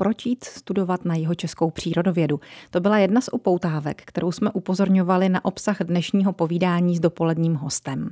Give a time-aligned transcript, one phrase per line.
[0.00, 2.40] proč jít studovat na jeho českou přírodovědu.
[2.70, 8.10] To byla jedna z upoutávek, kterou jsme upozorňovali na obsah dnešního povídání s dopoledním hostem.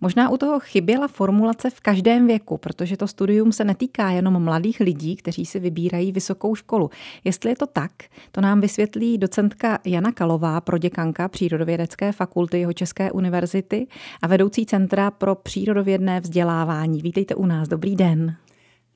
[0.00, 4.80] Možná u toho chyběla formulace v každém věku, protože to studium se netýká jenom mladých
[4.80, 6.90] lidí, kteří si vybírají vysokou školu.
[7.24, 7.92] Jestli je to tak,
[8.32, 13.86] to nám vysvětlí docentka Jana Kalová, proděkanka Přírodovědecké fakulty jeho České univerzity
[14.22, 17.02] a vedoucí Centra pro přírodovědné vzdělávání.
[17.02, 18.36] Vítejte u nás, dobrý den.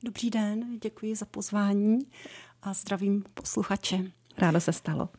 [0.03, 1.99] Dobrý den, děkuji za pozvání
[2.61, 4.11] a zdravím posluchače.
[4.37, 5.09] Rádo se stalo.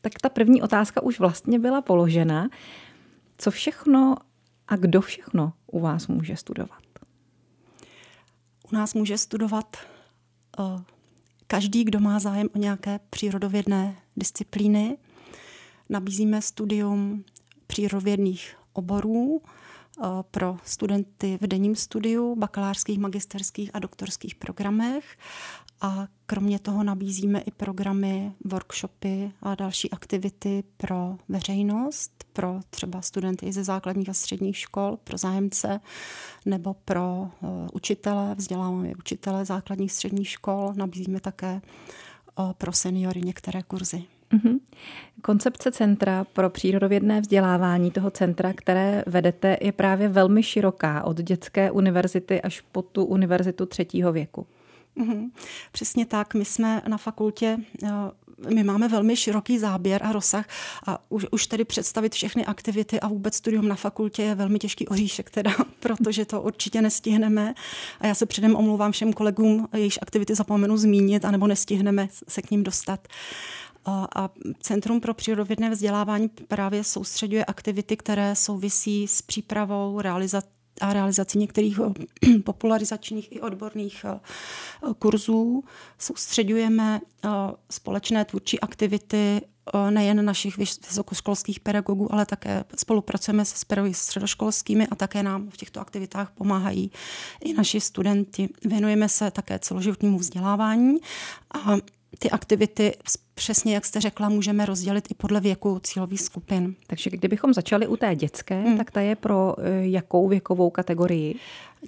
[0.00, 2.48] Tak ta první otázka už vlastně byla položena.
[3.38, 4.16] Co všechno
[4.68, 6.82] a kdo všechno u vás může studovat?
[8.72, 9.76] U nás může studovat
[10.58, 10.80] uh,
[11.46, 14.98] každý, kdo má zájem o nějaké přírodovědné disciplíny.
[15.88, 17.24] Nabízíme studium
[17.66, 19.42] přírodovědných oborů,
[20.30, 25.16] pro studenty v denním studiu, bakalářských, magisterských a doktorských programech.
[25.80, 33.52] A kromě toho nabízíme i programy, workshopy a další aktivity pro veřejnost, pro třeba studenty
[33.52, 35.80] ze základních a středních škol, pro zájemce
[36.46, 40.72] nebo pro uh, učitele, vzděláváme učitele základních středních škol.
[40.76, 41.60] Nabízíme také
[42.38, 44.04] uh, pro seniory některé kurzy.
[44.32, 44.58] Mm-hmm.
[45.22, 51.70] Koncepce Centra pro přírodovědné vzdělávání toho centra, které vedete, je právě velmi široká od dětské
[51.70, 54.46] univerzity až po tu univerzitu třetího věku.
[54.96, 55.30] Mm-hmm.
[55.72, 56.34] Přesně tak.
[56.34, 57.88] My jsme na fakultě eh,
[58.54, 60.46] my máme velmi široký záběr a rozsah
[60.86, 64.88] a už, už tedy představit všechny aktivity a vůbec studium na fakultě je velmi těžký
[64.88, 67.54] oříšek, teda, protože to určitě nestihneme.
[68.00, 72.50] A já se předem omlouvám všem kolegům, jejichž aktivity zapomenu zmínit, anebo nestihneme se k
[72.50, 73.08] ním dostat.
[74.16, 81.38] A Centrum pro přírodovědné vzdělávání právě soustředuje aktivity, které souvisí s přípravou realizací a realizací
[81.38, 81.80] některých
[82.26, 84.20] eh, popularizačních i odborných eh,
[84.98, 85.64] kurzů.
[85.98, 87.28] Soustředujeme eh,
[87.70, 89.40] společné tvůrčí aktivity
[89.90, 95.80] nejen našich vysokoškolských pedagogů, ale také spolupracujeme se pedagogy středoškolskými a také nám v těchto
[95.80, 96.90] aktivitách pomáhají
[97.44, 98.48] i naši studenti.
[98.64, 100.96] Věnujeme se také celoživotnímu vzdělávání
[101.54, 101.76] a
[102.18, 102.96] ty aktivity
[103.34, 106.74] přesně, jak jste řekla, můžeme rozdělit i podle věku cílových skupin.
[106.86, 108.78] Takže kdybychom začali u té dětské, hmm.
[108.78, 111.34] tak ta je pro eh, jakou věkovou kategorii?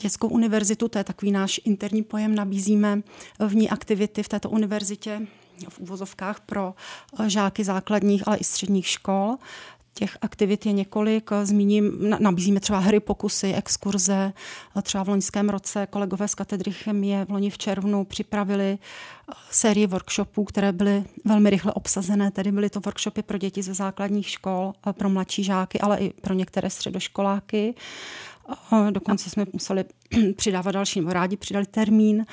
[0.03, 3.03] Dětskou univerzitu, to je takový náš interní pojem, nabízíme
[3.49, 5.21] v ní aktivity v této univerzitě
[5.69, 6.75] v úvozovkách pro
[7.21, 9.37] eh, žáky základních, ale i středních škol.
[9.95, 11.31] Těch aktivit je několik.
[11.43, 14.33] Zmíním, nabízíme třeba hry, pokusy, exkurze.
[14.83, 19.87] Třeba v loňském roce kolegové z katedry chemie v loni v červnu připravili eh, sérii
[19.87, 22.31] workshopů, které byly velmi rychle obsazené.
[22.31, 26.35] Tedy byly to workshopy pro děti ze základních škol, pro mladší žáky, ale i pro
[26.35, 27.75] některé středoškoláky.
[28.91, 29.85] Dokonce jsme museli
[30.37, 32.27] přidávat další, nebo rádi přidali termín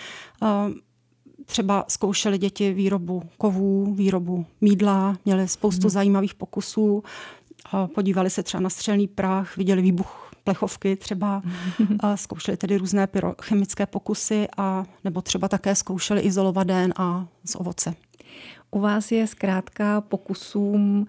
[1.47, 5.89] třeba zkoušeli děti výrobu kovů, výrobu mídla, měli spoustu hmm.
[5.89, 7.03] zajímavých pokusů
[7.95, 11.41] podívali se třeba na střelný prach, viděli výbuch plechovky třeba,
[11.99, 17.55] a zkoušeli tedy různé pyrochemické pokusy a nebo třeba také zkoušeli izolovat den a z
[17.55, 17.93] ovoce.
[18.71, 21.05] U vás je zkrátka pokusům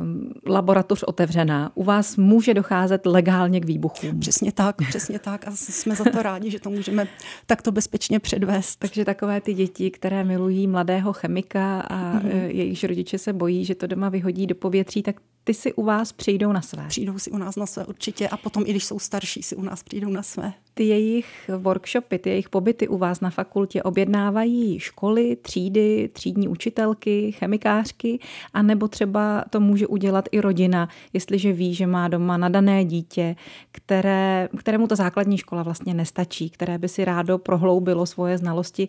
[0.00, 1.70] um, laboratoř otevřená.
[1.74, 4.20] U vás může docházet legálně k výbuchům.
[4.20, 5.48] Přesně tak, přesně tak.
[5.48, 7.08] A jsme za to rádi, že to můžeme
[7.46, 8.76] takto bezpečně předvést.
[8.76, 12.46] Takže takové ty děti, které milují mladého chemika a mm-hmm.
[12.46, 16.12] jejichž rodiče se bojí, že to doma vyhodí do povětří, tak ty si u vás
[16.12, 16.86] přijdou na své.
[16.88, 19.62] Přijdou si u nás na své určitě a potom, i když jsou starší, si u
[19.62, 20.52] nás přijdou na své.
[20.74, 27.32] Ty jejich workshopy, ty jejich pobyty u vás na fakultě objednávají školy, třídy, třídní učitelky,
[27.32, 28.18] chemikářky,
[28.54, 33.36] a nebo třeba to může udělat i rodina, jestliže ví, že má doma nadané dítě,
[33.72, 38.88] které, kterému ta základní škola vlastně nestačí, které by si rádo prohloubilo svoje znalosti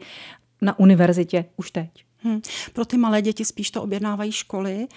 [0.61, 1.89] na univerzitě už teď.
[2.17, 2.41] Hmm.
[2.73, 4.87] Pro ty malé děti spíš to objednávají školy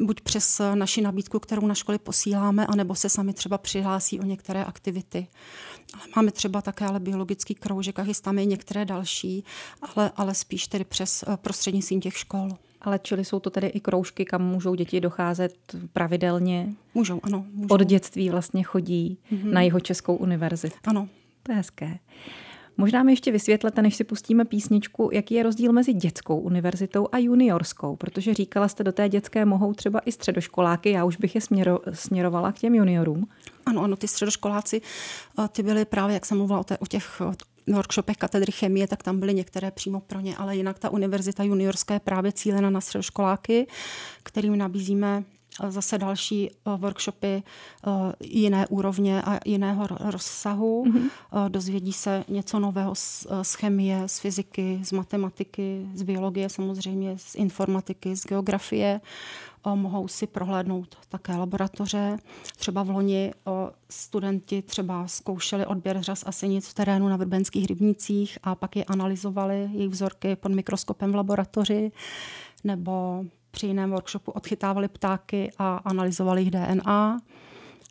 [0.00, 4.64] buď přes naši nabídku, kterou na školy posíláme, anebo se sami třeba přihlásí o některé
[4.64, 5.26] aktivity.
[6.16, 9.44] Máme třeba také ale biologický kroužek a chystáme i některé další,
[9.82, 12.48] ale, ale spíš tedy přes eh, prostřednictvím těch škol.
[12.82, 15.54] Ale čili jsou to tedy i kroužky, kam můžou děti docházet
[15.92, 16.74] pravidelně?
[16.94, 17.44] Můžou, ano.
[17.52, 17.74] Můžou.
[17.74, 19.52] Od dětství vlastně chodí mm-hmm.
[19.52, 20.76] na jeho Českou univerzitu.
[20.84, 21.08] Ano.
[21.42, 21.98] To je hezké.
[22.80, 27.18] Možná mi ještě vysvětlete, než si pustíme písničku, jaký je rozdíl mezi dětskou univerzitou a
[27.18, 31.40] juniorskou, protože říkala jste, do té dětské mohou třeba i středoškoláky, já už bych je
[31.40, 33.28] směro, směrovala k těm juniorům.
[33.66, 34.80] Ano, ano, ty středoškoláci,
[35.38, 37.22] eh, ty byly právě, jak jsem mluvila o, té, o těch
[37.72, 41.94] workshopech katedry chemie, tak tam byly některé přímo pro ně, ale jinak ta univerzita juniorská
[41.94, 43.66] je právě cílena na středoškoláky,
[44.22, 45.24] kterým nabízíme
[45.68, 47.42] zase další workshopy
[48.20, 50.84] jiné úrovně a jiného rozsahu.
[50.84, 51.10] Mm-hmm.
[51.48, 57.34] Dozvědí se něco nového z, z chemie, z fyziky, z matematiky, z biologie samozřejmě, z
[57.34, 59.00] informatiky, z geografie
[59.74, 62.16] mohou si prohlédnout také laboratoře.
[62.56, 63.32] Třeba v loni
[63.90, 68.84] studenti třeba zkoušeli odběr řas a sinic v terénu na vrbenských rybnicích a pak je
[68.84, 71.92] analyzovali, jejich vzorky pod mikroskopem v laboratoři,
[72.64, 77.20] nebo při jiném workshopu odchytávali ptáky a analyzovali jejich DNA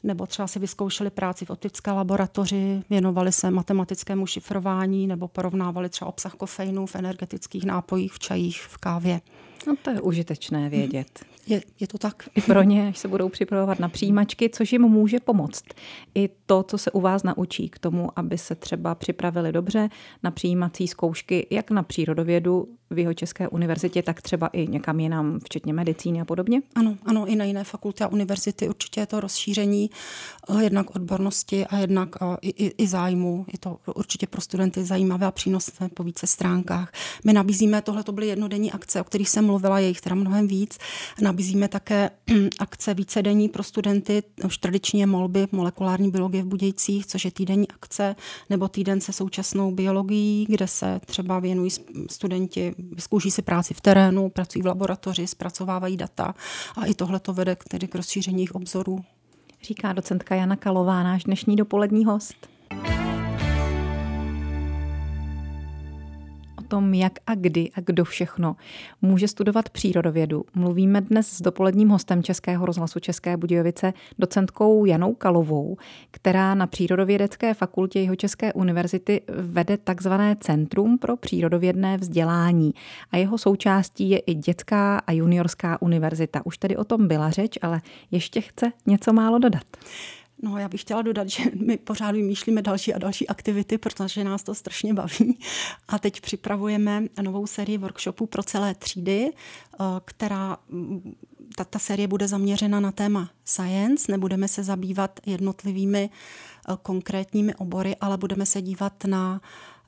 [0.04, 6.10] nebo třeba si vyzkoušeli práci v optické laboratoři, věnovali se matematickému šifrování nebo porovnávali třeba
[6.10, 9.22] obsah kofeinu v energetických nápojích, v čajích, v kávě.
[9.68, 11.26] No to je užitečné vědět.
[11.48, 12.30] Je, je to tak.
[12.36, 15.64] I pro ně, až se budou připravovat na přijímačky, což jim může pomoct.
[16.16, 19.90] I to, co se u vás naučí k tomu, aby se třeba připravili dobře
[20.24, 25.40] na přijímací zkoušky, jak na přírodovědu v jeho České univerzitě, tak třeba i někam jinam,
[25.40, 26.62] včetně medicíny a podobně?
[26.76, 29.90] Ano, ano, i na jiné fakulty a univerzity určitě je to rozšíření
[30.50, 33.46] eh, jednak odbornosti a jednak eh, i, i, i zájmu.
[33.54, 36.92] Je to určitě pro studenty zajímavé a přínosné po více stránkách.
[37.24, 40.48] My nabízíme, tohle to byly jednodenní akce, o kterých jsem mluvila, je jich teda mnohem
[40.48, 40.78] víc.
[41.22, 42.10] Nabízíme také
[42.60, 48.16] akce vícedenní pro studenty, už tradičně molby molekulární biologie v Budějcích, což je týdenní akce,
[48.50, 51.72] nebo týden se současnou biologií, kde se třeba věnují
[52.10, 56.36] studenti vyzkouší si práci v terénu, pracují v laboratoři, zpracovávají data
[56.78, 59.00] a i tohle to vede k, tedy k rozšíření jejich obzorů.
[59.64, 62.59] Říká docentka Jana Kalová, náš dnešní dopolední host.
[66.70, 68.56] Tom, jak a kdy a kdo všechno
[69.02, 70.44] může studovat přírodovědu.
[70.56, 75.78] Mluvíme dnes s dopoledním hostem Českého rozhlasu České Budějovice, docentkou Janou Kalovou,
[76.12, 82.74] která na Přírodovědecké fakultě jeho České univerzity vede takzvané Centrum pro přírodovědné vzdělání.
[83.12, 86.42] A jeho součástí je i dětská a juniorská univerzita.
[86.46, 87.82] Už tady o tom byla řeč, ale
[88.12, 89.64] ještě chce něco málo dodat.
[90.42, 94.44] No, já bych chtěla dodat, že my pořád vymýšlíme další a další aktivity, protože nás
[94.44, 95.40] to strašně baví.
[95.88, 100.58] A teď připravujeme novou sérii workshopů pro celé třídy, eh, která
[101.56, 104.12] ta, ta série bude zaměřena na téma science.
[104.12, 109.42] Nebudeme se zabývat jednotlivými eh, konkrétními obory, ale budeme se dívat na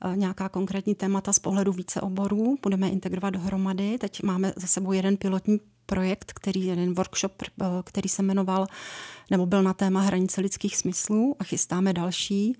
[0.04, 2.56] eh, nějaká konkrétní témata z pohledu více oborů.
[2.62, 3.98] Budeme integrovat dohromady.
[3.98, 8.66] Teď máme za sebou jeden pilotní projekt, který jeden workshop, eh, který se jmenoval
[9.30, 12.56] nebo byl na téma hranice lidských smyslů a chystáme další,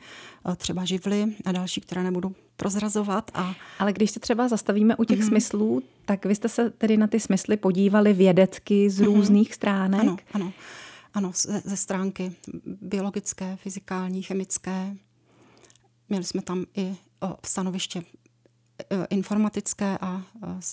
[0.53, 3.31] eh, třeba živly a další, které nebudu prozrazovat.
[3.35, 3.55] A...
[3.79, 5.29] Ale když se třeba zastavíme u těch mm-hmm.
[5.29, 9.05] smyslů, tak vy jste se tedy na ty smysly podívali vědecky z mm-hmm.
[9.05, 10.01] různých stránek?
[10.01, 10.53] Ano, ano.
[11.15, 12.33] Ano, ze, ze stránky
[12.65, 14.97] biologické, fyzikální, chemické.
[16.09, 16.97] Měli jsme tam i
[17.45, 18.22] stanoviště E,
[19.11, 20.23] informatické a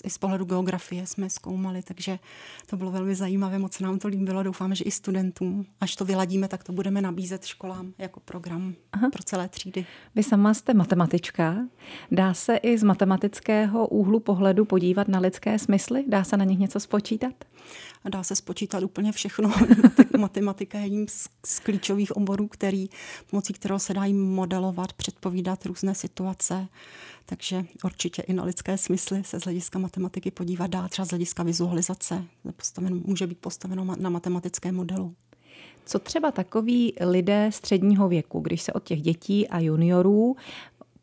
[0.04, 2.18] i z pohledu geografie jsme zkoumali, takže
[2.66, 4.42] to bylo velmi zajímavé, moc se nám to líbilo.
[4.42, 9.10] Doufáme, že i studentům, až to vyladíme, tak to budeme nabízet školám jako program Aha.
[9.10, 9.86] pro celé třídy.
[10.14, 11.56] Vy sama jste matematička.
[12.10, 16.04] Dá se i z matematického úhlu pohledu podívat na lidské smysly?
[16.08, 17.34] Dá se na nich něco spočítat?
[18.04, 19.52] A dá se spočítat úplně všechno.
[20.18, 22.88] Matematika je jedním z, z klíčových oborů, který,
[23.30, 26.68] pomocí kterého se dají modelovat, předpovídat různé situace.
[27.26, 31.42] Takže určitě i na lidské smysly se z hlediska matematiky podívat dá, třeba z hlediska
[31.42, 32.24] vizualizace.
[32.56, 35.14] Postaven, může být postaveno na matematickém modelu.
[35.84, 40.36] Co třeba takový lidé středního věku, když se od těch dětí a juniorů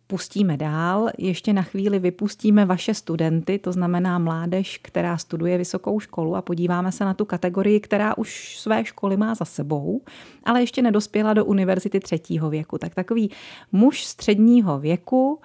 [0.08, 1.10] pustíme dál.
[1.18, 6.92] Ještě na chvíli vypustíme vaše studenty, to znamená mládež, která studuje vysokou školu a podíváme
[6.92, 10.02] se na tu kategorii, která už své školy má za sebou,
[10.44, 12.78] ale ještě nedospěla do univerzity třetího věku.
[12.78, 13.32] Tak takový
[13.72, 15.40] muž středního věku,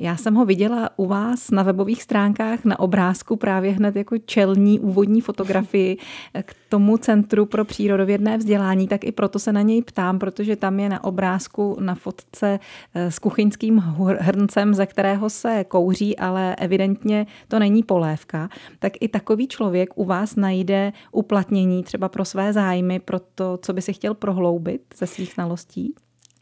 [0.00, 4.80] já jsem ho viděla u vás na webových stránkách na obrázku právě hned jako čelní
[4.80, 5.96] úvodní fotografii
[6.42, 10.80] k tomu Centru pro přírodovědné vzdělání, tak i proto se na něj ptám, protože tam
[10.80, 12.60] je na obrázku na fotce
[12.94, 13.78] eh, s kuchyňským
[14.18, 18.48] hrncem, ze kterého se kouří, ale evidentně to není polévka.
[18.78, 23.72] Tak i takový člověk u vás najde uplatnění třeba pro své zájmy, pro to, co
[23.72, 25.94] by si chtěl prohloubit ze svých znalostí?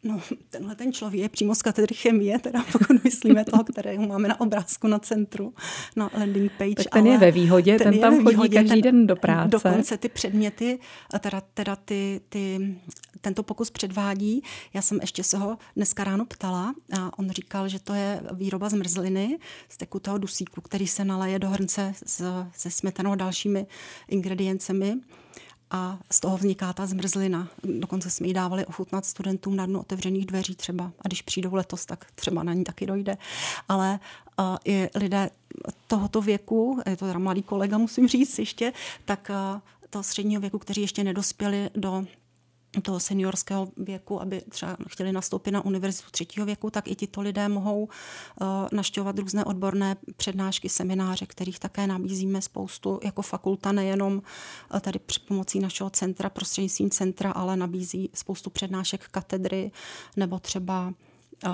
[0.07, 0.21] No,
[0.51, 4.41] tenhle ten člověk je přímo z katedry chemie, teda pokud myslíme toho, kterého máme na
[4.41, 5.55] obrázku na centru,
[5.97, 6.75] na landing page.
[6.75, 9.49] Tak ten je ve výhodě, ten, ten tam chodí výhodě, každý ten, den do práce.
[9.51, 10.79] Dokonce ty předměty,
[11.21, 12.77] teda, teda ty, ty,
[13.21, 14.43] tento pokus předvádí.
[14.75, 18.69] Já jsem ještě se ho dneska ráno ptala a on říkal, že to je výroba
[18.69, 21.93] zmrzliny z tekutého dusíku, který se naleje do hrnce
[22.53, 23.67] se smetanou a dalšími
[24.09, 24.97] ingrediencemi
[25.71, 27.49] a z toho vzniká ta zmrzlina.
[27.79, 30.85] Dokonce jsme ji dávali ochutnat studentům na dnu otevřených dveří třeba.
[30.85, 33.17] A když přijdou letos, tak třeba na ní taky dojde.
[33.69, 34.01] Ale
[34.39, 35.31] uh, i lidé
[35.87, 38.73] tohoto věku, je to teda mladý kolega, musím říct ještě,
[39.05, 42.07] tak uh, toho středního věku, kteří ještě nedospěli do
[42.83, 47.49] toho seniorského věku, aby třeba chtěli nastoupit na univerzitu třetího věku, tak i tito lidé
[47.49, 47.89] mohou uh,
[48.73, 55.21] naštěvovat různé odborné přednášky, semináře, kterých také nabízíme spoustu jako fakulta, nejenom uh, tady při
[55.21, 59.71] pomocí našeho centra, prostřednictvím centra, ale nabízí spoustu přednášek katedry
[60.17, 60.95] nebo třeba
[61.47, 61.53] uh,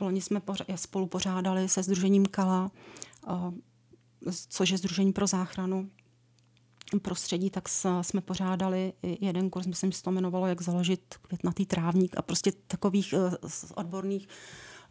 [0.00, 0.42] Loni jsme
[0.74, 2.70] spolu pořádali se Združením Kala,
[4.48, 5.90] což je Združení pro záchranu
[7.02, 7.68] prostředí, tak
[8.02, 12.52] jsme pořádali jeden kurz, myslím, že se to jmenovalo, jak založit květnatý trávník a prostě
[12.66, 13.16] takových e,
[13.74, 14.28] odborných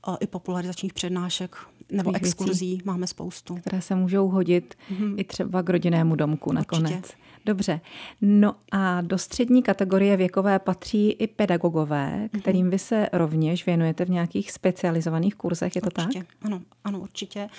[0.07, 1.55] e, i popularizačních přednášek
[1.91, 3.55] nebo Takových exkurzí věcí, máme spoustu.
[3.55, 5.15] Které se můžou hodit mm-hmm.
[5.17, 6.91] i třeba k rodinnému domku nakonec.
[6.91, 7.17] Určitě.
[7.45, 7.81] Dobře.
[8.21, 12.41] No a do střední kategorie věkové patří i pedagogové, mhm.
[12.41, 16.19] kterým vy se rovněž věnujete v nějakých specializovaných kurzech, je to určitě.
[16.19, 16.27] tak?
[16.41, 17.39] Ano, ano, určitě.
[17.39, 17.49] E,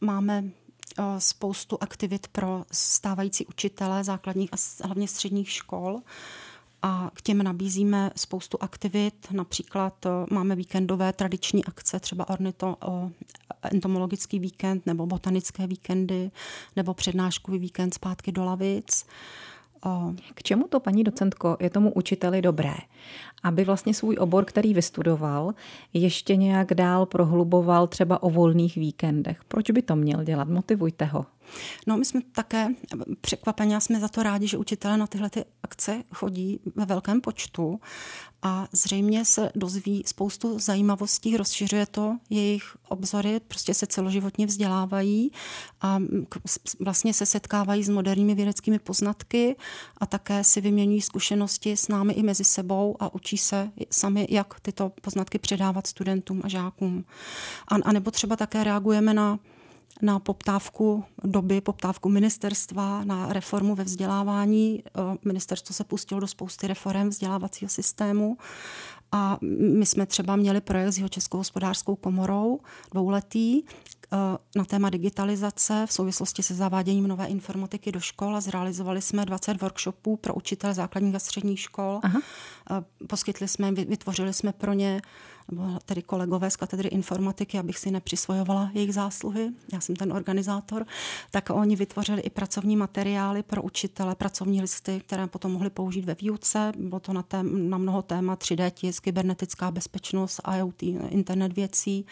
[0.00, 0.44] máme
[1.18, 6.00] spoustu aktivit pro stávající učitele základních a hlavně středních škol.
[6.82, 12.76] A k těm nabízíme spoustu aktivit, například máme víkendové tradiční akce, třeba ornito,
[13.62, 16.30] entomologický víkend nebo botanické víkendy
[16.76, 19.06] nebo přednáškový víkend zpátky do lavic.
[20.34, 22.74] K čemu to, paní docentko, je tomu učiteli dobré?
[23.42, 25.54] Aby vlastně svůj obor, který vystudoval,
[25.92, 29.44] ještě nějak dál prohluboval třeba o volných víkendech.
[29.48, 30.48] Proč by to měl dělat?
[30.48, 31.26] Motivujte ho.
[31.86, 32.68] No, my jsme také
[33.20, 37.20] překvapeni a jsme za to rádi, že učitelé na tyhle ty akce chodí ve velkém
[37.20, 37.80] počtu
[38.42, 45.32] a zřejmě se dozví spoustu zajímavostí, rozšiřuje to jejich obzory, prostě se celoživotně vzdělávají
[45.80, 45.98] a
[46.80, 49.56] vlastně se setkávají s moderními vědeckými poznatky
[49.98, 54.60] a také si vyměňují zkušenosti s námi i mezi sebou a učí se sami, jak
[54.60, 57.04] tyto poznatky předávat studentům a žákům.
[57.68, 59.38] A, a nebo třeba také reagujeme na
[60.02, 64.82] na poptávku doby, poptávku ministerstva, na reformu ve vzdělávání.
[64.86, 68.38] Eh, ministerstvo se pustilo do spousty reform vzdělávacího systému
[69.12, 69.38] a
[69.78, 72.60] my jsme třeba měli projekt s jeho Českou hospodářskou komorou
[72.92, 74.16] dvouletý eh,
[74.56, 79.62] na téma digitalizace v souvislosti se zaváděním nové informatiky do škol a zrealizovali jsme 20
[79.62, 82.00] workshopů pro učitele základních a středních škol.
[82.02, 82.20] Aha.
[82.70, 85.02] Eh, poskytli jsme, vytvořili jsme pro ně
[85.50, 90.86] nebo tedy kolegové z katedry informatiky, abych si nepřisvojovala jejich zásluhy, já jsem ten organizátor,
[91.30, 96.14] tak oni vytvořili i pracovní materiály pro učitele, pracovní listy, které potom mohli použít ve
[96.14, 96.72] výuce.
[96.78, 102.06] Bylo to na, tém, na mnoho témat 3D tisk, kybernetická bezpečnost, IoT, internet věcí,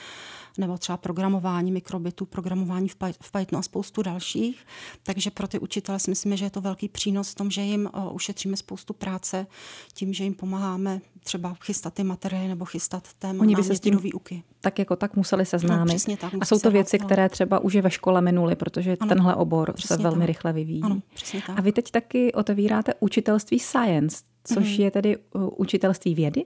[0.58, 4.66] nebo třeba programování mikrobitů, programování v Pythonu a spoustu dalších.
[5.02, 7.90] Takže pro ty učitele si myslíme, že je to velký přínos v tom, že jim
[7.94, 9.46] uh, ušetříme spoustu práce
[9.92, 13.80] tím, že jim pomáháme třeba chystat ty materiály nebo chystat téma Oni by se s
[13.80, 14.42] tím výuky.
[14.60, 16.08] Tak jako tak museli seznámit.
[16.08, 17.06] No, tak, a jsou to věci, no.
[17.06, 20.26] které třeba už je ve škole minuly, protože ano, tenhle obor se velmi tak.
[20.26, 20.82] rychle vyvíjí.
[20.82, 21.00] Ano,
[21.46, 21.58] tak.
[21.58, 24.82] A vy teď taky otevíráte učitelství science, což mm-hmm.
[24.82, 26.44] je tedy uh, učitelství vědy?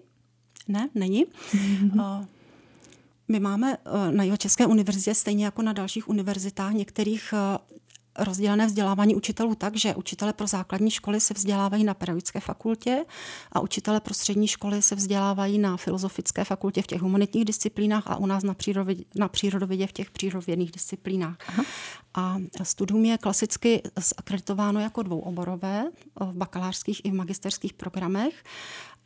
[0.68, 1.26] Ne, není.
[1.26, 2.26] Mm-hmm.
[3.28, 7.78] My máme uh, na Jihočeské univerzitě, stejně jako na dalších univerzitách, některých uh,
[8.18, 13.04] rozdělené vzdělávání učitelů tak, že učitele pro základní školy se vzdělávají na pedagogické fakultě
[13.52, 18.16] a učitele pro střední školy se vzdělávají na filozofické fakultě v těch humanitních disciplínách a
[18.16, 21.36] u nás na, přírodovědě, na přírodovědě v těch přírodovědných disciplínách.
[21.48, 21.64] Aha.
[22.14, 25.84] A studium je klasicky zakreditováno jako dvouoborové
[26.20, 28.44] v bakalářských i v magisterských programech.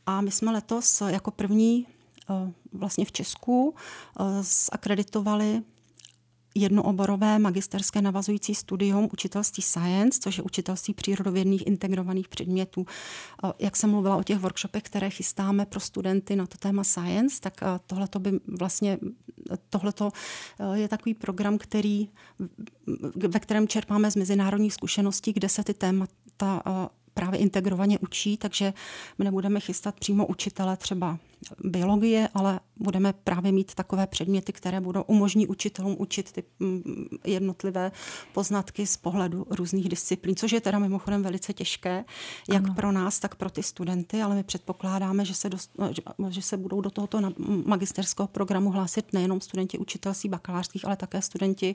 [0.06, 1.87] A my jsme letos jako první
[2.30, 3.75] eh, vlastně v Česku
[4.20, 5.62] eh, zakreditovali
[6.54, 12.87] jednooborové magisterské navazující studium učitelství science, což je učitelství přírodovědných integrovaných předmětů.
[13.58, 17.54] Jak jsem mluvila o těch workshopech, které chystáme pro studenty na to téma science, tak
[17.87, 18.99] tohle by vlastně
[19.70, 20.11] tohleto
[20.75, 22.08] je takový program, který,
[23.28, 26.62] ve kterém čerpáme z mezinárodních zkušeností, kde se ty témata
[27.14, 28.73] právě integrovaně učí, takže
[29.18, 31.18] my nebudeme chystat přímo učitele třeba
[31.64, 37.92] biologie, ale budeme právě mít takové předměty, které budou umožní učitelům učit ty mm, jednotlivé
[38.32, 42.04] poznatky z pohledu různých disciplín, což je teda mimochodem velice těžké,
[42.52, 42.74] jak ano.
[42.74, 45.70] pro nás, tak pro ty studenty, ale my předpokládáme, že se, dost,
[46.28, 47.20] že se budou do tohoto
[47.66, 51.74] magisterského programu hlásit nejenom studenti učitelství bakalářských, ale také studenti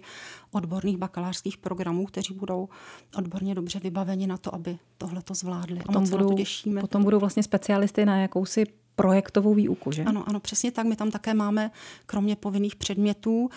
[0.52, 2.70] odborných bakalářských programů, kteří budou
[3.18, 5.80] odborně dobře vybaveni na to, aby tohle to zvládli.
[5.86, 6.36] Potom, budou,
[6.80, 8.64] potom budou vlastně specialisty na jakousi
[9.04, 10.04] projektovou výuku, že?
[10.04, 10.86] Ano, ano, přesně tak.
[10.86, 11.72] My tam také máme,
[12.06, 13.50] kromě povinných předmětů,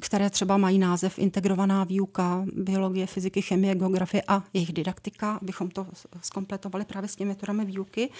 [0.00, 5.86] které třeba mají název integrovaná výuka biologie, fyziky, chemie, geografie a jejich didaktika, abychom to
[6.22, 8.10] skompletovali právě s těmi metodami výuky,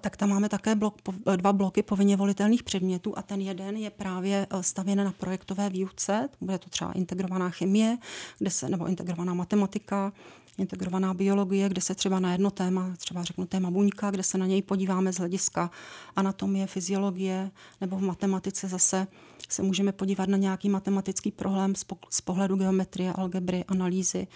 [0.00, 0.94] tak tam máme také blok,
[1.36, 6.58] dva bloky povinně volitelných předmětů a ten jeden je právě stavěn na projektové výuce, bude
[6.58, 7.98] to třeba integrovaná chemie,
[8.38, 10.12] kde se, nebo integrovaná matematika,
[10.58, 14.46] integrovaná biologie, kde se třeba na jedno téma, třeba řeknu téma buňka, kde se na
[14.46, 15.70] něj podíváme z hlediska
[16.16, 19.06] anatomie, fyziologie, nebo v matematice zase
[19.48, 21.74] se můžeme podívat na nějaký matematický problém
[22.10, 24.26] z pohledu geometrie, algebry, analýzy.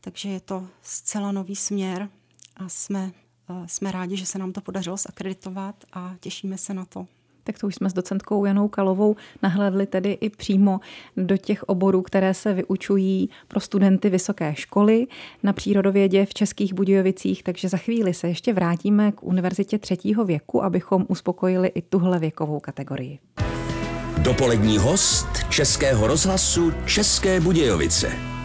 [0.00, 2.08] Takže je to zcela nový směr
[2.56, 3.12] a jsme,
[3.50, 7.06] eh, jsme rádi, že se nám to podařilo zakreditovat a těšíme se na to
[7.44, 10.80] tak to už jsme s docentkou Janou Kalovou nahledli tedy i přímo
[11.16, 15.06] do těch oborů, které se vyučují pro studenty vysoké školy
[15.42, 20.64] na přírodovědě v Českých Budějovicích, takže za chvíli se ještě vrátíme k univerzitě třetího věku,
[20.64, 23.18] abychom uspokojili i tuhle věkovou kategorii.
[24.18, 28.39] Dopolední host Českého rozhlasu České Budějovice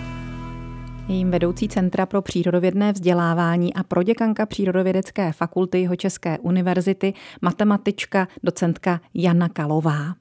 [1.08, 9.02] jejím vedoucí Centra pro přírodovědné vzdělávání a proděkanka Přírodovědecké fakulty jeho České univerzity, matematička, docentka
[9.14, 10.16] Jana Kalová,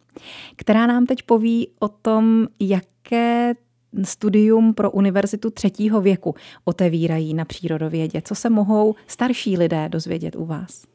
[0.56, 3.54] která nám teď poví o tom, jaké
[4.02, 8.22] studium pro univerzitu třetího věku otevírají na přírodovědě.
[8.24, 10.93] Co se mohou starší lidé dozvědět u vás?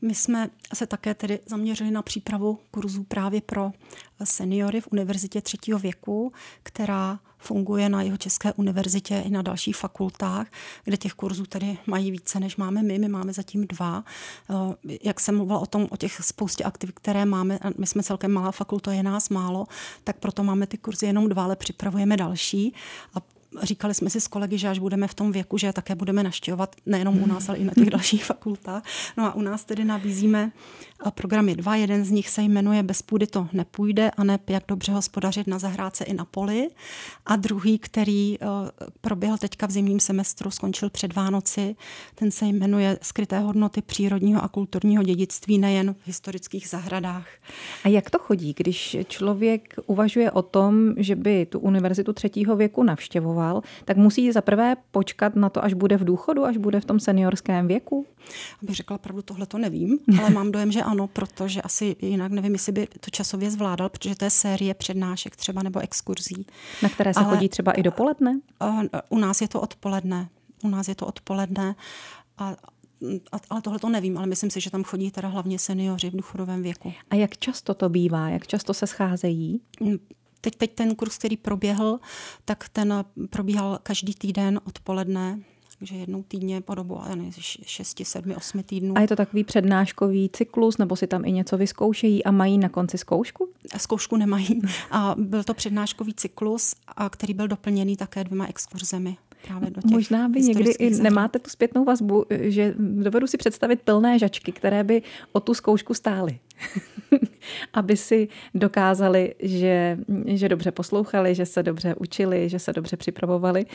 [0.00, 3.72] My jsme se také tedy zaměřili na přípravu kurzů právě pro
[4.24, 10.46] seniory v univerzitě třetího věku, která funguje na jeho České univerzitě i na dalších fakultách,
[10.84, 12.98] kde těch kurzů tedy mají více, než máme my.
[12.98, 14.04] My máme zatím dva.
[14.50, 18.32] Eh, jak jsem mluvila o tom, o těch spoustě aktivit, které máme, my jsme celkem
[18.32, 19.66] malá fakulta, je nás málo,
[20.04, 22.74] tak proto máme ty kurzy jenom dva, ale připravujeme další.
[23.14, 26.22] A říkali jsme si s kolegy, že až budeme v tom věku, že také budeme
[26.22, 28.82] naštěvovat nejenom u nás, ale i na těch dalších fakultách.
[29.16, 30.52] No a u nás tedy nabízíme
[31.10, 31.76] programy dva.
[31.76, 35.58] Jeden z nich se jmenuje Bez půdy to nepůjde a ne jak dobře hospodařit na
[35.58, 36.68] zahrádce i na poli.
[37.26, 38.46] A druhý, který eh,
[39.00, 41.76] proběhl teďka v zimním semestru, skončil před Vánoci,
[42.14, 47.26] ten se jmenuje Skryté hodnoty přírodního a kulturního dědictví nejen v historických zahradách.
[47.84, 52.82] A jak to chodí, když člověk uvažuje o tom, že by tu univerzitu třetího věku
[52.82, 53.37] navštěvoval,
[53.84, 57.68] tak musí zaprvé počkat na to, až bude v důchodu, až bude v tom seniorském
[57.68, 58.06] věku?
[58.62, 62.52] Abych řekla pravdu, tohle to nevím, ale mám dojem, že ano, protože asi jinak nevím,
[62.52, 66.46] jestli by to časově zvládal, protože to je série přednášek třeba nebo exkurzí.
[66.82, 68.40] Na které se ale, chodí třeba i dopoledne?
[69.08, 70.28] U nás je to odpoledne.
[70.62, 71.74] U nás je to odpoledne
[72.38, 72.56] a
[73.50, 76.62] ale tohle to nevím, ale myslím si, že tam chodí teda hlavně seniori v důchodovém
[76.62, 76.92] věku.
[77.10, 78.28] A jak často to bývá?
[78.28, 79.60] Jak často se scházejí?
[80.40, 81.98] Teď, teď ten kurz, který proběhl,
[82.44, 85.38] tak ten probíhal každý týden odpoledne
[85.78, 87.00] takže jednou týdně po dobu
[87.40, 88.98] 6, 7, 8 týdnů.
[88.98, 92.68] A je to takový přednáškový cyklus, nebo si tam i něco vyzkoušejí a mají na
[92.68, 93.48] konci zkoušku?
[93.76, 94.60] Zkoušku nemají.
[94.90, 99.16] A byl to přednáškový cyklus, a který byl doplněný také dvěma exkurzemi.
[99.46, 103.82] Právě do těch Možná by někdy i nemáte tu zpětnou vazbu, že dovedu si představit
[103.82, 106.38] plné žačky, které by o tu zkoušku stály.
[107.72, 113.66] aby si dokázali, že, že dobře poslouchali, že se dobře učili, že se dobře připravovali,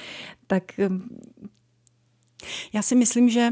[0.48, 0.64] tak
[2.74, 3.52] já si myslím, že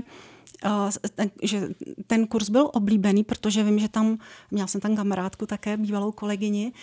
[0.66, 1.70] eh, že
[2.08, 4.18] ten kurz byl oblíbený, protože vím, že tam,
[4.52, 6.74] měla jsem tam kamarádku také, bývalou kolegyni,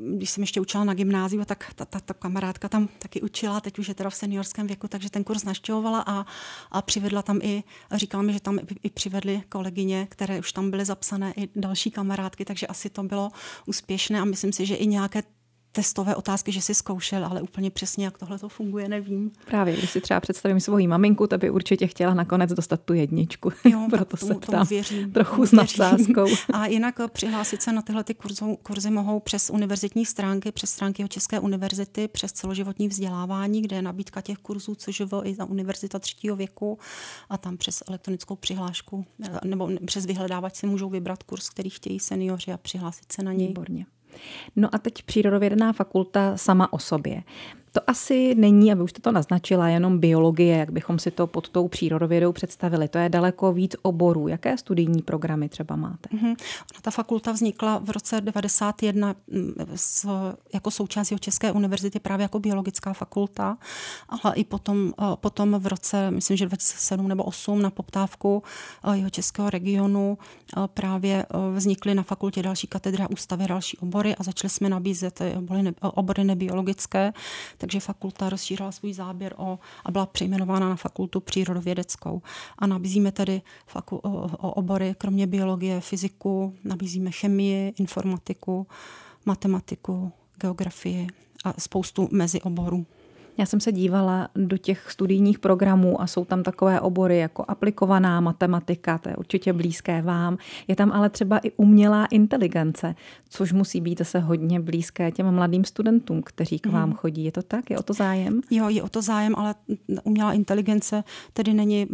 [0.00, 3.78] když jsem ještě učila na gymnáziu, tak ta, ta, ta kamarádka tam taky učila, teď
[3.78, 6.26] už je teda v seniorském věku, takže ten kurz naštěvovala a,
[6.70, 10.70] a přivedla tam i, říkala mi, že tam i, i přivedli kolegyně, které už tam
[10.70, 13.30] byly zapsané, i další kamarádky, takže asi to bylo
[13.66, 15.22] úspěšné a myslím si, že i nějaké
[15.72, 19.30] testové otázky, že si zkoušel, ale úplně přesně, jak tohle to funguje, nevím.
[19.46, 23.52] Právě, když si třeba představím svoji maminku, ta by určitě chtěla nakonec dostat tu jedničku.
[23.64, 26.26] Jo, Proto tomu, se ptám věřím, trochu s nadsázkou.
[26.52, 30.70] A jinak eh, přihlásit se na tyhle ty kurzy, kurzy mohou přes univerzitní stránky, přes
[30.70, 35.44] stránky České univerzity, přes celoživotní vzdělávání, kde je nabídka těch kurzů, což je i za
[35.44, 36.78] univerzita třetího věku
[37.28, 42.00] a tam přes elektronickou přihlášku eh, nebo přes vyhledávač si můžou vybrat kurz, který chtějí
[42.00, 43.48] seniori a přihlásit se na něj.
[43.48, 43.86] Výborně.
[44.56, 47.22] No a teď přírodovědná fakulta sama o sobě.
[47.72, 51.48] To asi není, aby už jste to naznačila, jenom biologie, jak bychom si to pod
[51.48, 52.88] tou přírodovědou představili.
[52.88, 54.28] To je daleko víc oborů.
[54.28, 56.08] Jaké studijní programy třeba máte?
[56.08, 56.36] Mm-hmm.
[56.82, 60.08] ta fakulta vznikla v roce 91 mm, s,
[60.54, 63.58] jako součást České univerzity právě jako biologická fakulta,
[64.08, 68.42] ale i potom, eh, potom v roce, myslím, že 2007 nebo 8 na poptávku
[68.84, 74.16] eh, jeho českého regionu eh, právě vznikly na fakultě další katedry a ústavy další obory
[74.16, 75.22] a začali jsme nabízet
[75.80, 77.12] obory nebiologické,
[77.60, 82.22] takže fakulta rozšířila svůj záběr o, a byla přejmenována na fakultu přírodovědeckou.
[82.58, 88.66] A nabízíme tedy faku, o, o obory, kromě biologie, fyziku, nabízíme chemii, informatiku,
[89.24, 91.06] matematiku, geografii
[91.44, 92.86] a spoustu mezioborů.
[93.40, 98.20] Já jsem se dívala do těch studijních programů a jsou tam takové obory jako aplikovaná
[98.20, 100.38] matematika, to je určitě blízké vám.
[100.68, 102.94] Je tam ale třeba i umělá inteligence,
[103.28, 106.98] což musí být zase hodně blízké těm mladým studentům, kteří k vám mhm.
[106.98, 107.24] chodí.
[107.24, 107.70] Je to tak?
[107.70, 108.40] Je o to zájem?
[108.50, 109.54] Jo, je o to zájem, ale
[110.04, 111.86] umělá inteligence tedy není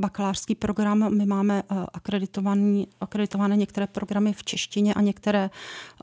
[0.00, 1.16] bakalářský program.
[1.16, 5.50] My máme eh, akreditovaný, akreditované některé programy v češtině a některé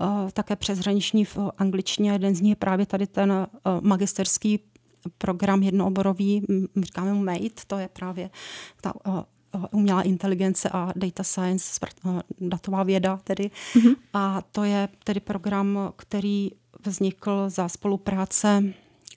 [0.01, 2.11] uh, také přeshraniční v angličtině.
[2.11, 3.47] Jeden z nich je právě tady ten uh,
[3.81, 4.60] magisterský
[5.17, 6.45] program jednooborový,
[6.81, 8.29] říkáme mu MATE, to je právě
[8.81, 8.93] ta
[9.71, 11.79] umělá inteligence a data science,
[12.39, 13.51] datová věda tedy.
[13.73, 13.95] Mm-hmm.
[14.13, 16.51] A to je tedy program, který
[16.85, 18.63] vznikl za spolupráce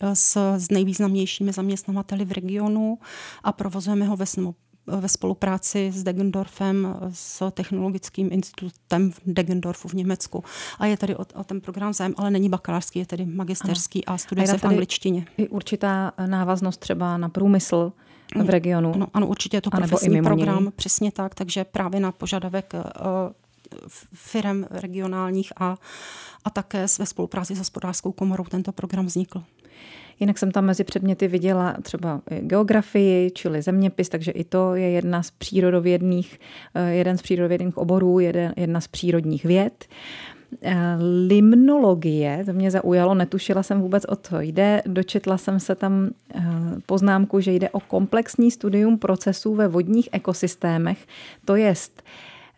[0.00, 2.98] e, s, s nejvýznamnějšími zaměstnavateli v regionu
[3.42, 4.26] a provozujeme ho ve,
[4.86, 10.44] ve spolupráci s Degendorfem, s technologickým institutem v Degendorfu v Německu.
[10.78, 14.14] A je tady o, o ten program zájem, ale není bakalářský, je tedy magisterský ano.
[14.14, 15.26] a studuje se v angličtině.
[15.38, 17.92] Je určitá návaznost třeba na průmysl
[18.44, 18.94] v regionu.
[18.94, 20.72] Ano, ano určitě je to profesní program, něj.
[20.76, 22.80] přesně tak, takže právě na požadavek uh,
[24.12, 25.76] firm regionálních a,
[26.44, 29.44] a také ve spolupráci s hospodářskou komorou tento program vznikl.
[30.20, 35.22] Jinak jsem tam mezi předměty viděla třeba geografii, čili zeměpis, takže i to je jedna
[35.22, 36.40] z přírodovědných,
[36.74, 38.18] eh, jeden z přírodovědných oborů,
[38.56, 39.84] jedna z přírodních věd.
[40.62, 40.96] Eh,
[41.26, 44.82] limnologie, to mě zaujalo, netušila jsem vůbec o co jde.
[44.86, 46.42] Dočetla jsem se tam eh,
[46.86, 51.06] poznámku, že jde o komplexní studium procesů ve vodních ekosystémech,
[51.44, 52.02] to jest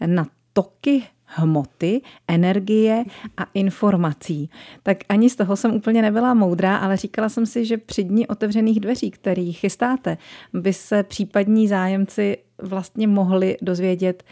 [0.06, 1.02] na toky
[1.36, 3.04] hmoty, energie
[3.36, 4.50] a informací.
[4.82, 8.26] Tak ani z toho jsem úplně nebyla moudrá, ale říkala jsem si, že při dní
[8.26, 10.18] otevřených dveří, který chystáte,
[10.52, 14.24] by se případní zájemci vlastně mohli dozvědět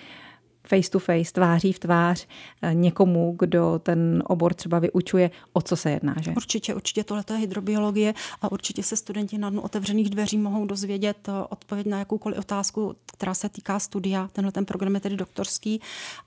[0.69, 2.27] face to face, tváří v tvář
[2.63, 6.33] eh, někomu, kdo ten obor třeba vyučuje, o co se jedná, že?
[6.37, 11.29] Určitě, určitě tohle je hydrobiologie a určitě se studenti na dnu otevřených dveří mohou dozvědět
[11.29, 14.29] eh, odpověď na jakoukoliv otázku, která se týká studia.
[14.33, 15.81] Tenhle ten program je tedy doktorský,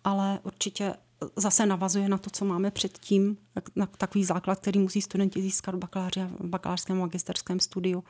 [0.03, 0.93] ale určitě
[1.35, 3.37] zase navazuje na to, co máme předtím,
[3.75, 8.03] na takový základ, který musí studenti získat v bakaláři a v bakalářském a magisterském studiu.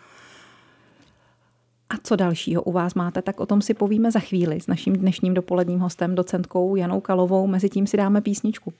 [1.89, 4.95] A co dalšího u vás máte, tak o tom si povíme za chvíli s naším
[4.95, 7.47] dnešním dopoledním hostem, docentkou Janou Kalovou.
[7.47, 8.73] Mezitím si dáme písničku.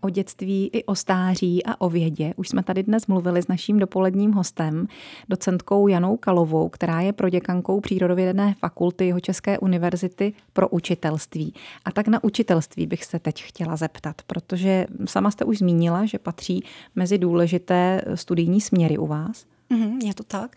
[0.00, 3.78] O dětství i o stáří a o vědě už jsme tady dnes mluvili s naším
[3.78, 4.86] dopoledním hostem,
[5.28, 11.54] docentkou Janou Kalovou, která je proděkankou Přírodovědné fakulty jeho České univerzity pro učitelství.
[11.84, 16.18] A tak na učitelství bych se teď chtěla zeptat, protože sama jste už zmínila, že
[16.18, 19.44] patří mezi důležité studijní směry u vás.
[19.70, 20.56] Mm, je to tak.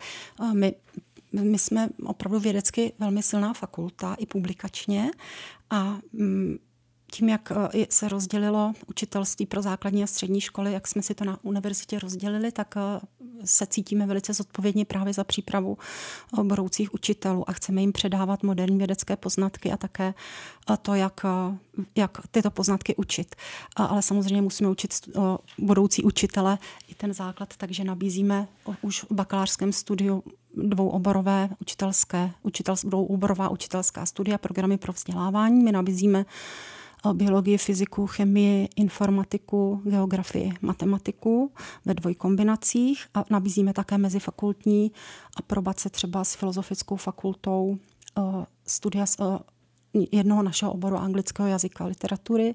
[0.52, 0.74] My
[1.42, 5.10] my jsme opravdu vědecky velmi silná fakulta i publikačně
[5.70, 6.56] a mm,
[7.14, 11.24] tím, jak eh, se rozdělilo učitelství pro základní a střední školy, jak jsme si to
[11.24, 13.00] na univerzitě rozdělili, tak eh,
[13.44, 15.78] se cítíme velice zodpovědně právě za přípravu
[16.38, 20.14] eh, budoucích učitelů a chceme jim předávat moderní vědecké poznatky a také
[20.82, 21.20] to, jak,
[21.96, 23.34] jak tyto poznatky učit.
[23.76, 24.94] Ale samozřejmě musíme učit
[25.58, 28.48] budoucí učitele i ten základ, takže nabízíme
[28.82, 30.22] už v bakalářském studiu
[30.56, 35.64] dvouoborové učitelské, učitel, dvouoborová učitelská studia, programy pro vzdělávání.
[35.64, 36.24] My nabízíme
[37.12, 41.52] biologii, fyziku, chemii, informatiku, geografii, matematiku
[41.84, 44.92] ve dvojkombinacích a nabízíme také mezifakultní
[45.36, 47.78] aprobace třeba s filozofickou fakultou
[48.66, 49.06] studia
[50.12, 52.54] jednoho našeho oboru anglického jazyka a literatury,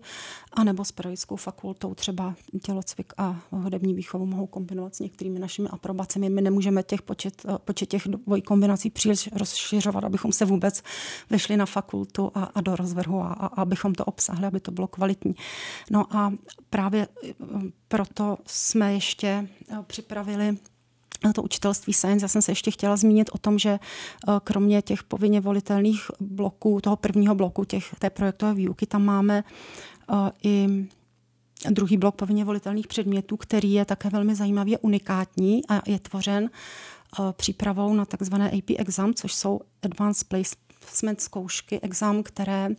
[0.54, 6.30] anebo s pedagogickou fakultou třeba tělocvik a hudební výchovu mohou kombinovat s některými našimi aprobacemi.
[6.30, 10.84] My nemůžeme těch počet, počet těch dvojí kombinací příliš rozšiřovat, abychom se vůbec
[11.30, 14.88] vešli na fakultu a, a do rozvrhu a, a abychom to obsahli, aby to bylo
[14.88, 15.36] kvalitní.
[15.92, 16.34] No a
[16.70, 17.34] právě eh,
[17.88, 19.28] proto jsme ještě
[19.70, 20.58] eh, připravili
[21.34, 22.24] to učitelství science.
[22.24, 26.82] Já jsem se ještě chtěla zmínit o tom, že eh, kromě těch povinně volitelných bloků,
[26.82, 29.44] toho prvního bloku těch, té projektové výuky, tam máme
[30.12, 30.68] eh, i
[31.70, 37.24] druhý blok povinně volitelných předmětů, který je také velmi zajímavý, unikátní a je tvořen eh,
[37.32, 42.70] přípravou na takzvané AP exam, což jsou Advanced Place placement zkoušky, exam, které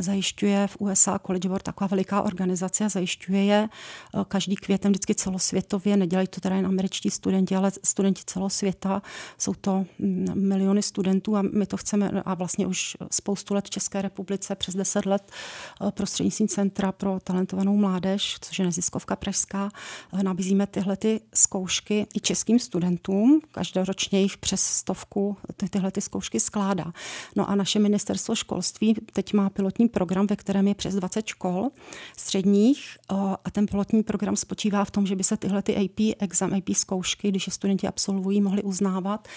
[0.00, 5.96] zajišťuje v USA College Board, taková veliká organizace, zajišťuje je eh, každý květem vždycky celosvětově,
[5.96, 9.02] nedělají to teda jen američtí studenti, ale studenti celosvěta,
[9.38, 13.70] jsou to mm, miliony studentů a my to chceme a vlastně už spoustu let v
[13.70, 19.68] České republice, přes deset let eh, prostřednictvím Centra pro talentovanou mládež, což je neziskovka pražská,
[20.12, 26.00] eh, nabízíme tyhle ty zkoušky i českým studentům, každoročně jich přes stovku ty, tyhle ty
[26.00, 26.92] zkoušky skládá.
[27.36, 31.26] No No a naše ministerstvo školství teď má pilotní program, ve kterém je přes 20
[31.26, 31.70] škol
[32.16, 32.98] středních
[33.44, 36.76] a ten pilotní program spočívá v tom, že by se tyhle ty AP exam, AP
[36.76, 39.28] zkoušky, když je studenti absolvují, mohli uznávat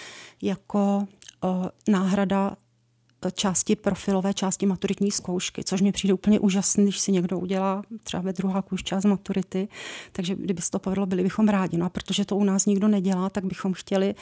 [0.42, 1.06] jako
[1.88, 2.56] náhrada
[3.30, 8.22] části profilové části maturitní zkoušky, což mi přijde úplně úžasný, když si někdo udělá třeba
[8.22, 9.68] ve druhá už část maturity,
[10.12, 11.76] takže kdyby se to povedlo, byli bychom rádi.
[11.76, 14.14] No a protože to u nás nikdo nedělá, tak bychom chtěli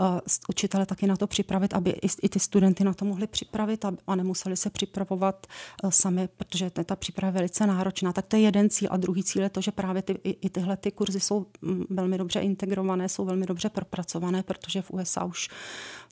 [0.00, 0.06] uh,
[0.48, 3.92] učitele taky na to připravit, aby i, i ty studenty na to mohli připravit a,
[4.06, 5.46] a nemuseli se připravovat
[5.82, 8.12] uh, sami, protože ta příprava je velice náročná.
[8.12, 10.50] Tak to je jeden cíl a druhý cíl je to, že právě ty, i, i
[10.50, 15.24] tyhle ty kurzy jsou mm, velmi dobře integrované, jsou velmi dobře propracované, protože v USA
[15.24, 15.48] už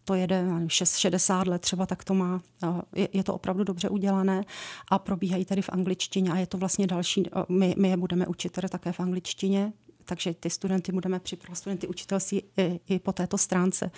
[0.05, 2.41] to jede 60 let třeba, tak to má,
[2.95, 4.45] je, je to opravdu dobře udělané
[4.89, 8.53] a probíhají tady v angličtině a je to vlastně další, my, my je budeme učit
[8.53, 9.73] tady také v angličtině,
[10.05, 13.91] takže ty studenty budeme připravovat, studenty učitelství i, i po této stránce.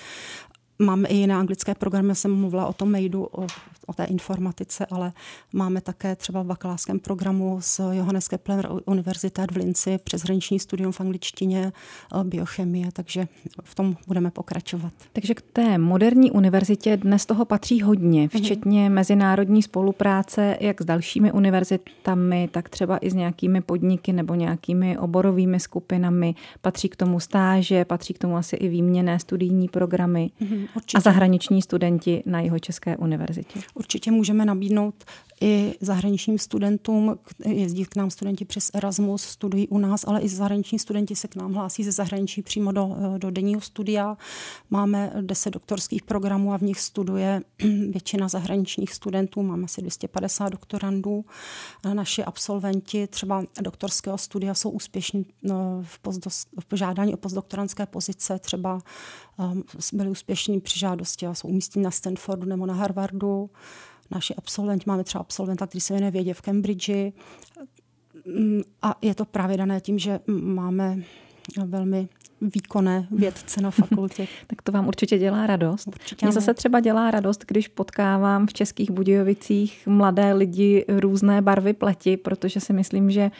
[0.78, 3.46] Máme i jiné anglické programy, já jsem mluvila o tom maidu, o,
[3.86, 5.12] o té informatice, ale
[5.52, 11.00] máme také třeba v bakalářském programu z Johannes Kepler univerzity v Linci přeshraniční studium v
[11.00, 11.72] angličtině,
[12.20, 13.28] eh, biochemie, takže
[13.62, 14.92] v tom budeme pokračovat.
[15.12, 18.42] Takže k té moderní univerzitě dnes toho patří hodně, mhm.
[18.42, 18.92] včetně mm-hmm.
[18.92, 25.60] mezinárodní spolupráce jak s dalšími univerzitami, tak třeba i s nějakými podniky nebo nějakými oborovými
[25.60, 26.34] skupinami.
[26.60, 30.30] Patří k tomu stáže, patří k tomu asi i výměné studijní programy.
[30.42, 30.98] Mm-hmm Určitě.
[30.98, 33.60] a zahraniční studenti na jeho České univerzitě.
[33.74, 34.94] Určitě můžeme nabídnout
[35.40, 40.78] i zahraničním studentům, jezdí k nám studenti přes Erasmus, studují u nás, ale i zahraniční
[40.78, 44.16] studenti se k nám hlásí ze zahraničí přímo do, do denního studia.
[44.70, 47.42] Máme 10 doktorských programů a v nich studuje
[47.90, 51.24] většina zahraničních studentů, máme asi 250 doktorandů.
[51.92, 56.00] Naši absolventi třeba doktorského studia jsou úspěšní no, v,
[56.60, 58.80] v požádání o postdoktorantské pozice, třeba
[59.38, 63.50] um, byli úspěšní při žádosti a jsou umístěni na Stanfordu nebo na Harvardu
[64.14, 66.90] naši absolventi, máme třeba absolventa, který se věnuje vědě v Cambridge
[68.26, 70.98] mm, a je to právě dané tím, že máme
[71.66, 72.08] velmi
[72.40, 74.26] výkonné vědce na fakultě.
[74.46, 75.86] tak to vám určitě dělá radost.
[75.86, 81.72] Určitě Mně zase třeba dělá radost, když potkávám v Českých Budějovicích mladé lidi různé barvy
[81.72, 83.30] pleti, protože si myslím, že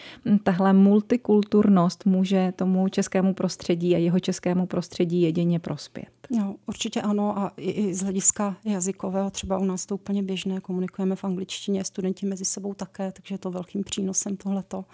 [0.43, 6.09] tahle multikulturnost může tomu českému prostředí a jeho českému prostředí jedině prospět.
[6.31, 10.61] No, určitě ano a i, i z hlediska jazykového, třeba u nás to úplně běžné,
[10.61, 14.85] komunikujeme v angličtině, studenti mezi sebou také, takže je to velkým přínosem tohleto.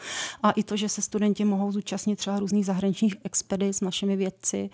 [0.42, 4.70] A i to, že se studenti mohou zúčastnit třeba různých zahraničních expedic našimi vědci,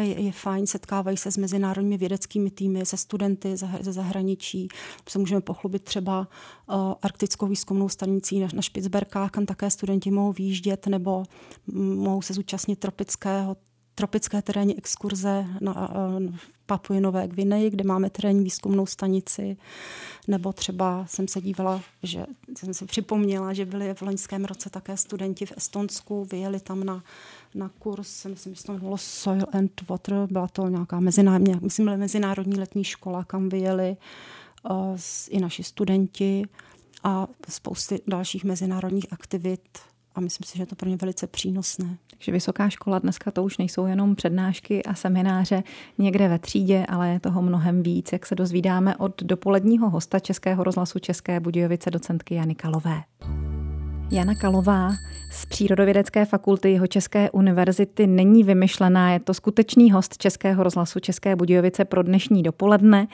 [0.00, 4.68] je, je fajn, setkávají se s mezinárodními vědeckými týmy, se studenty ze zahraničí,
[5.08, 10.32] se můžeme pochlubit třeba uh, arktickou výzkumnou stanicí na, na Špicberkách, kam také studenti mohou
[10.32, 11.24] výjíždět nebo
[11.76, 13.56] mohou se zúčastnit tropického
[14.00, 19.56] tropické terénní exkurze na eh, Papuji Nové Gvineji, kde máme terénní výzkumnou stanici,
[20.28, 24.96] nebo třeba jsem se dívala, že jsem si připomněla, že byli v loňském roce také
[24.96, 27.02] studenti v Estonsku, vyjeli tam na,
[27.54, 32.58] na kurz, myslím, že to bylo Soil and Water, byla to nějaká mezinárodní, myslím, mezinárodní
[32.58, 33.96] letní škola, kam vyjeli
[34.70, 34.96] uh,
[35.28, 36.44] i naši studenti
[37.04, 41.96] a spousty dalších mezinárodních aktivit a myslím si, že je to pro ně velice přínosné.
[42.10, 45.62] Takže vysoká škola dneska to už nejsou jenom přednášky a semináře
[45.98, 50.64] někde ve třídě, ale je toho mnohem víc, jak se dozvídáme od dopoledního hosta Českého
[50.64, 53.02] rozhlasu České Budějovice docentky Jany Kalové.
[54.12, 54.92] Jana Kalová
[55.30, 61.36] z Přírodovědecké fakulty jeho České univerzity není vymyšlená, je to skutečný host Českého rozhlasu České
[61.36, 63.08] Budějovice pro dnešní dopoledne.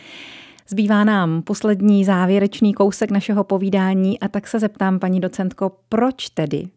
[0.68, 6.68] Zbývá nám poslední závěrečný kousek našeho povídání a tak se zeptám, paní docentko, proč tedy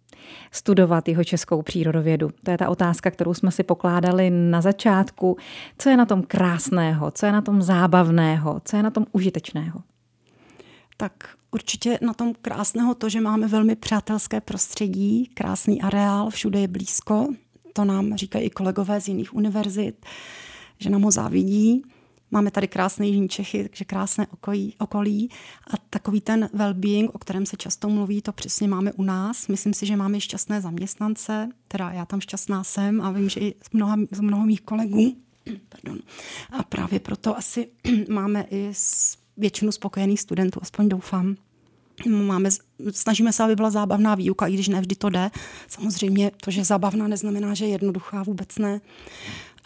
[0.52, 2.30] studovat jeho českou přírodovědu?
[2.44, 5.38] To je ta otázka, kterou jsme si pokládali na začátku.
[5.78, 9.80] Co je na tom krásného, co je na tom zábavného, co je na tom užitečného?
[10.98, 11.14] Tak
[11.52, 17.28] určitě na tom krásného to, že máme velmi přátelské prostředí, krásný areál, všude je blízko.
[17.74, 20.06] To nám říkají i kolegové z jiných univerzit,
[20.78, 21.84] že nám ho závidí.
[22.32, 25.30] Máme tady krásné Jižní Čechy, takže krásné okolí, okolí
[25.68, 29.48] a takový ten well-being, o kterém se často mluví, to přesně máme u nás.
[29.48, 33.56] Myslím si, že máme šťastné zaměstnance, teda já tam šťastná jsem a vím, že i
[33.64, 35.16] z mnoha, z mnoha mých kolegů.
[35.70, 36.00] Pardon.
[36.52, 37.68] A právě proto asi
[38.10, 38.72] máme i
[39.38, 41.36] většinu spokojených studentů, aspoň doufám.
[42.08, 42.50] Máme,
[42.92, 45.32] snažíme se, aby byla zábavná výuka, i když nevždy to jde.
[45.68, 48.82] Samozřejmě to, že zábavná neznamená, že je jednoduchá, vůbec ne.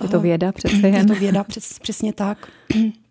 [0.02, 0.96] Je to věda přece jen.
[0.96, 2.52] Je to věda, přes, přesně tak.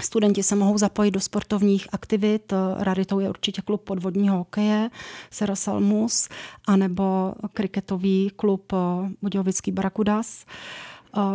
[0.00, 2.52] Studenti se mohou zapojit do sportovních aktivit.
[2.78, 4.90] Raritou je určitě klub podvodního hokeje
[5.30, 6.28] Sera Salmus,
[6.66, 8.72] anebo kriketový klub
[9.22, 10.44] Budějovický Barakudas.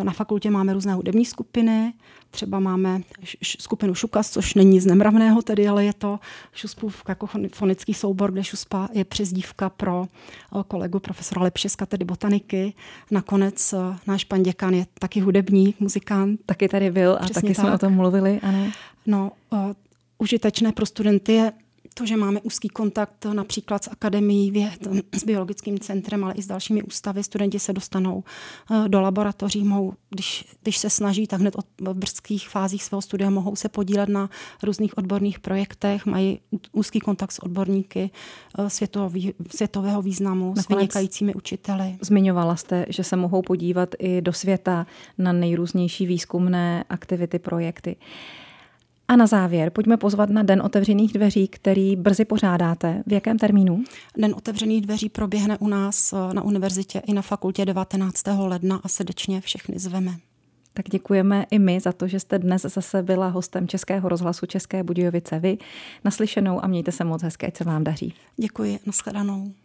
[0.03, 1.93] Na fakultě máme různé hudební skupiny,
[2.31, 3.01] třeba máme
[3.59, 6.19] skupinu Šukas, což není z Nemravného tedy, ale je to
[6.53, 10.05] Šuspův jako fonický soubor, kde Šuspa je přezdívka pro
[10.67, 12.73] kolegu profesora Lepše z katedy botaniky.
[13.11, 13.73] Nakonec
[14.07, 16.39] náš pan děkan je taky hudebník, muzikant.
[16.45, 17.65] Taky tady byl a Přesně taky tak.
[17.65, 18.71] jsme o tom mluvili, ano.
[19.05, 19.31] No,
[20.17, 21.51] užitečné pro studenty je
[21.97, 26.47] to, že máme úzký kontakt například s Akademií věd, s biologickým centrem, ale i s
[26.47, 28.23] dalšími ústavy, studenti se dostanou
[28.71, 33.29] eh, do laboratoří, mohou, když, když se snaží, tak hned od brzkých fázích svého studia
[33.29, 34.29] mohou se podílet na
[34.63, 36.39] různých odborných projektech, mají
[36.71, 38.09] úzký kontakt s odborníky
[38.59, 41.97] eh, světový, světového významu, Nakonec s vynikajícími učiteli.
[42.01, 47.95] Zmiňovala jste, že se mohou podívat i do světa na nejrůznější výzkumné aktivity, projekty.
[49.07, 53.03] A na závěr pojďme pozvat na Den otevřených dveří, který brzy pořádáte.
[53.07, 53.83] V jakém termínu?
[54.17, 58.23] Den otevřených dveří proběhne u nás eh, na univerzitě i na fakultě 19.
[58.37, 60.15] ledna a srdečně všechny zveme.
[60.73, 64.83] Tak děkujeme i my za to, že jste dnes zase byla hostem Českého rozhlasu České
[64.83, 65.39] Budějovice.
[65.39, 65.57] Vy
[66.03, 68.13] naslyšenou a mějte se moc hezké, co vám daří.
[68.37, 69.64] Děkuji, nashledanou.